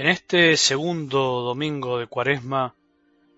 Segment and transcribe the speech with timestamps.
[0.00, 2.74] En este segundo domingo de Cuaresma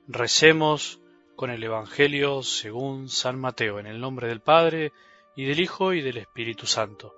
[0.06, 1.00] recemos
[1.34, 4.92] con el Evangelio según San Mateo, en el nombre del Padre,
[5.34, 7.16] y del Hijo, y del Espíritu Santo.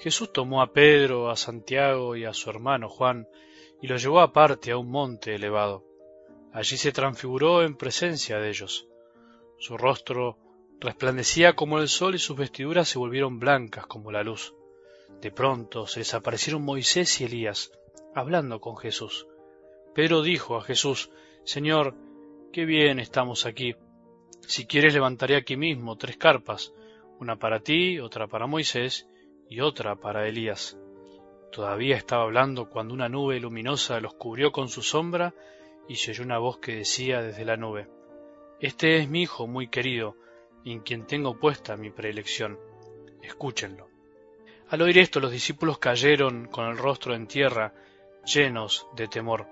[0.00, 3.26] Jesús tomó a Pedro, a Santiago y a su hermano Juan,
[3.80, 5.86] y los llevó aparte a un monte elevado.
[6.52, 8.86] Allí se transfiguró en presencia de ellos.
[9.58, 10.36] Su rostro
[10.78, 14.54] resplandecía como el sol y sus vestiduras se volvieron blancas como la luz.
[15.22, 17.72] De pronto se les aparecieron Moisés y Elías,
[18.14, 19.26] hablando con Jesús.
[19.94, 21.10] Pedro dijo a Jesús,
[21.44, 21.94] Señor,
[22.52, 23.74] qué bien estamos aquí.
[24.40, 26.72] Si quieres levantaré aquí mismo tres carpas,
[27.18, 29.08] una para ti, otra para Moisés
[29.48, 30.78] y otra para Elías.
[31.52, 35.34] Todavía estaba hablando cuando una nube luminosa los cubrió con su sombra
[35.88, 37.88] y se oyó una voz que decía desde la nube,
[38.60, 40.16] Este es mi Hijo muy querido,
[40.64, 42.58] en quien tengo puesta mi preelección.
[43.20, 43.88] Escúchenlo.
[44.68, 47.74] Al oír esto los discípulos cayeron con el rostro en tierra
[48.24, 49.46] llenos de temor.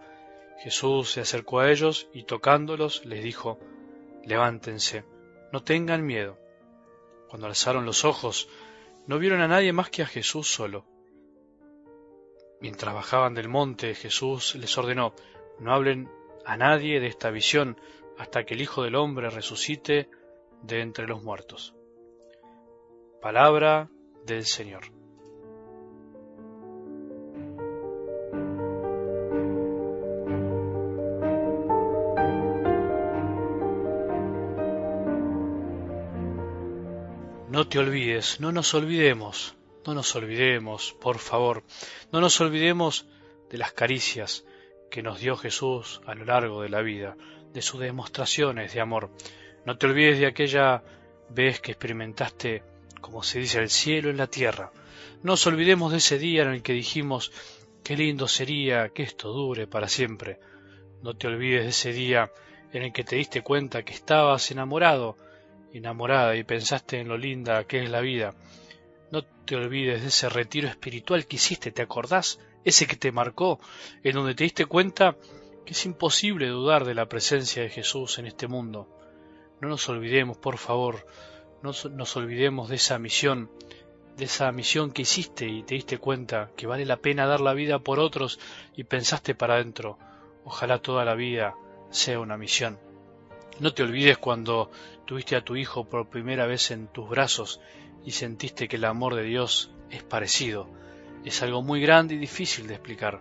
[0.59, 3.59] Jesús se acercó a ellos y tocándolos les dijo,
[4.25, 5.05] Levántense,
[5.53, 6.39] no tengan miedo.
[7.29, 8.49] Cuando alzaron los ojos,
[9.07, 10.85] no vieron a nadie más que a Jesús solo.
[12.61, 15.15] Mientras bajaban del monte, Jesús les ordenó,
[15.59, 16.11] no hablen
[16.45, 17.81] a nadie de esta visión
[18.19, 20.11] hasta que el Hijo del Hombre resucite
[20.63, 21.75] de entre los muertos.
[23.23, 23.89] Palabra
[24.27, 25.00] del Señor.
[37.51, 41.65] No te olvides, no nos olvidemos, no nos olvidemos, por favor,
[42.13, 43.09] no nos olvidemos
[43.51, 44.45] de las caricias
[44.89, 47.17] que nos dio Jesús a lo largo de la vida,
[47.53, 49.11] de sus demostraciones de amor.
[49.67, 50.85] No te olvides de aquella
[51.29, 52.63] vez que experimentaste,
[53.01, 54.71] como se dice, el cielo en la tierra.
[55.25, 57.33] No nos olvidemos de ese día en el que dijimos,
[57.83, 60.39] qué lindo sería que esto dure para siempre.
[61.03, 62.31] No te olvides de ese día
[62.73, 65.17] en el que te diste cuenta que estabas enamorado
[65.73, 68.35] enamorada y pensaste en lo linda que es la vida.
[69.11, 72.39] No te olvides de ese retiro espiritual que hiciste, ¿te acordás?
[72.65, 73.61] Ese que te marcó,
[74.03, 75.17] en donde te diste cuenta
[75.65, 78.89] que es imposible dudar de la presencia de Jesús en este mundo.
[79.61, 81.07] No nos olvidemos, por favor,
[81.63, 83.51] no nos olvidemos de esa misión,
[84.17, 87.55] de esa misión que hiciste y te diste cuenta que vale la pena dar la
[87.55, 88.39] vida por otros
[88.77, 89.99] y pensaste para adentro.
[90.45, 91.55] Ojalá toda la vida
[91.91, 92.90] sea una misión.
[93.61, 94.71] No te olvides cuando
[95.05, 97.61] tuviste a tu hijo por primera vez en tus brazos
[98.07, 100.67] y sentiste que el amor de Dios es parecido.
[101.27, 103.21] Es algo muy grande y difícil de explicar.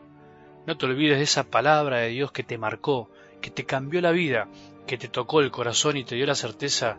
[0.65, 3.09] No te olvides de esa palabra de Dios que te marcó,
[3.41, 4.47] que te cambió la vida,
[4.87, 6.97] que te tocó el corazón y te dio la certeza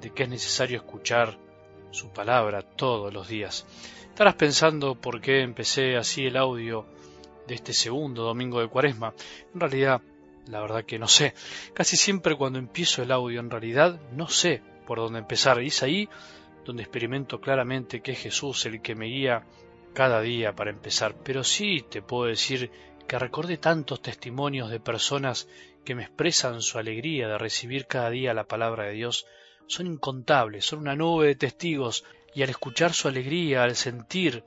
[0.00, 1.36] de que es necesario escuchar
[1.90, 3.66] su palabra todos los días.
[4.08, 6.86] Estarás pensando por qué empecé así el audio
[7.46, 9.12] de este segundo domingo de Cuaresma.
[9.52, 10.00] En realidad
[10.48, 11.34] la verdad que no sé.
[11.74, 15.62] Casi siempre cuando empiezo el audio en realidad no sé por dónde empezar.
[15.62, 16.08] Y es ahí
[16.64, 19.44] donde experimento claramente que es Jesús el que me guía
[19.92, 21.14] cada día para empezar.
[21.22, 22.70] Pero sí te puedo decir
[23.06, 25.48] que recordé tantos testimonios de personas
[25.84, 29.26] que me expresan su alegría de recibir cada día la palabra de Dios.
[29.66, 32.04] Son incontables, son una nube de testigos
[32.34, 34.44] y al escuchar su alegría, al sentir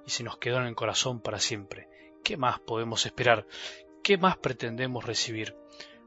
[0.07, 1.87] y se nos quedó en el corazón para siempre.
[2.25, 3.47] ¿Qué más podemos esperar?
[4.03, 5.55] ¿Qué más pretendemos recibir?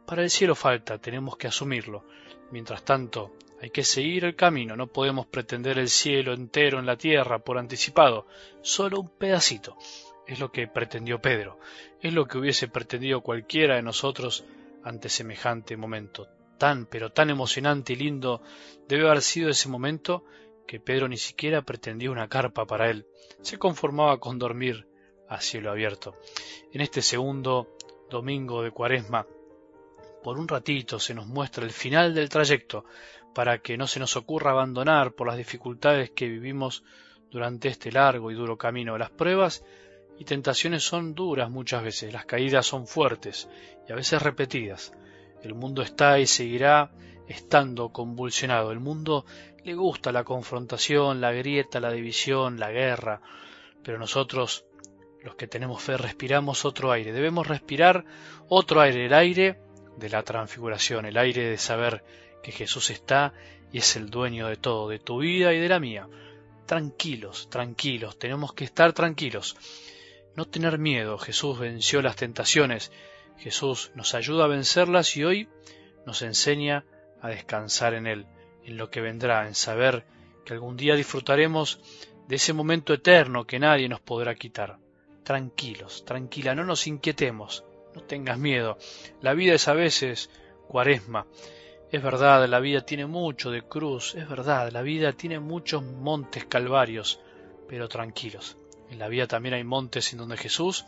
[0.08, 2.08] Para el cielo falta, tenemos que asumirlo.
[2.50, 6.98] Mientras tanto, hay que seguir el camino, no podemos pretender el cielo entero en la
[6.98, 8.26] tierra por anticipado,
[8.64, 9.78] solo un pedacito.
[10.32, 11.60] Es lo que pretendió Pedro,
[12.00, 14.46] es lo que hubiese pretendido cualquiera de nosotros
[14.82, 16.30] ante semejante momento.
[16.58, 18.42] tan, pero tan emocionante y lindo
[18.88, 20.24] debe haber sido ese momento
[20.66, 23.06] que Pedro ni siquiera pretendía una carpa para él,
[23.42, 24.88] se conformaba con dormir
[25.28, 26.16] a cielo abierto.
[26.72, 27.76] En este segundo
[28.10, 29.28] domingo de Cuaresma,
[30.24, 32.86] por un ratito se nos muestra el final del trayecto
[33.36, 36.86] para que no se nos ocurra abandonar por las dificultades que vivimos
[37.30, 38.98] durante este largo y duro camino.
[38.98, 39.66] Las pruebas
[40.18, 43.50] y tentaciones son duras muchas veces, las caídas son fuertes
[43.88, 44.94] y a veces repetidas.
[45.42, 46.92] El mundo está y seguirá
[47.28, 48.72] estando convulsionado.
[48.72, 49.26] El mundo
[49.64, 53.22] le gusta la confrontación, la grieta, la división, la guerra,
[53.84, 54.66] pero nosotros,
[55.24, 57.14] los que tenemos fe, respiramos otro aire.
[57.14, 58.06] Debemos respirar
[58.48, 59.60] otro aire, el aire
[59.98, 62.04] de la transfiguración, el aire de saber
[62.44, 63.34] que Jesús está
[63.72, 66.08] y es el dueño de todo, de tu vida y de la mía.
[66.66, 69.56] Tranquilos, tranquilos, tenemos que estar tranquilos.
[70.36, 72.92] No tener miedo, Jesús venció las tentaciones,
[73.38, 75.50] Jesús nos ayuda a vencerlas y hoy
[76.06, 76.86] nos enseña
[77.22, 78.26] a descansar en Él,
[78.64, 80.06] en lo que vendrá, en saber
[80.46, 81.80] que algún día disfrutaremos
[82.28, 84.78] de ese momento eterno que nadie nos podrá quitar.
[85.24, 88.78] Tranquilos, tranquila, no nos inquietemos, no tengas miedo.
[89.22, 90.30] La vida es a veces
[90.68, 91.28] cuaresma.
[91.92, 96.46] Es verdad, la vida tiene mucho de cruz, es verdad, la vida tiene muchos montes
[96.46, 97.20] calvarios,
[97.68, 98.58] pero tranquilos.
[98.92, 100.86] En la vida también hay montes en donde Jesús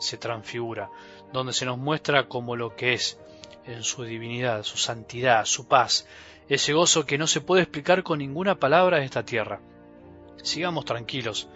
[0.00, 0.90] se transfigura,
[1.32, 3.20] donde se nos muestra como lo que es,
[3.66, 6.08] en su divinidad, su santidad, su paz,
[6.48, 9.60] ese gozo que no se puede explicar con ninguna palabra de esta tierra.
[10.42, 11.48] Sigamos tranquilos,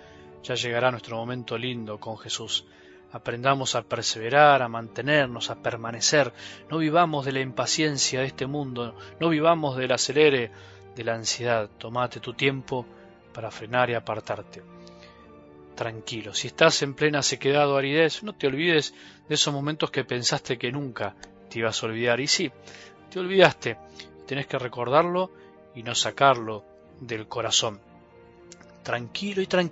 [0.43, 2.67] ya llegará nuestro momento lindo con Jesús.
[3.11, 6.33] Aprendamos a perseverar, a mantenernos, a permanecer.
[6.71, 10.51] No vivamos de la impaciencia de este mundo, no vivamos del acelere,
[10.95, 11.71] de la ansiedad.
[11.79, 12.85] Tomate tu tiempo
[13.33, 14.63] para frenar y apartarte.
[15.77, 18.95] Tranquilo, si estás en plena sequedad o aridez, no te olvides
[19.29, 21.15] de esos momentos que pensaste que nunca
[21.51, 22.19] te ibas a olvidar.
[22.19, 22.51] Y sí,
[23.11, 23.77] te olvidaste.
[24.27, 25.31] Tenés que recordarlo
[25.75, 26.65] y no sacarlo
[26.99, 27.79] del corazón.
[28.83, 29.67] Tranquilo y tranquilo.